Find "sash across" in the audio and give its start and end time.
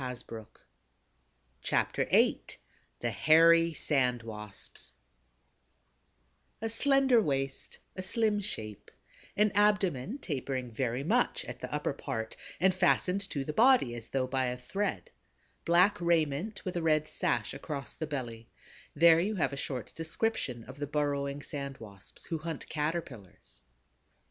17.07-17.93